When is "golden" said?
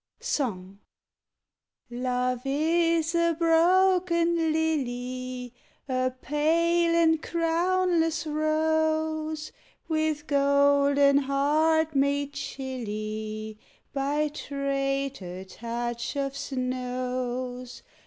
10.25-11.19